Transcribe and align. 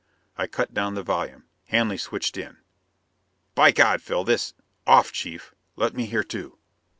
I 0.35 0.47
cut 0.47 0.73
down 0.73 0.95
the 0.95 1.03
volume. 1.03 1.43
Hanley 1.67 1.97
switched 1.97 2.35
in. 2.35 2.57
"By 3.53 3.71
God. 3.71 4.01
Phil! 4.01 4.23
This" 4.23 4.55
"Off, 4.87 5.11
Chief! 5.11 5.53
Let 5.75 5.93
me 5.93 6.07
hear, 6.07 6.23
too!" 6.23 6.57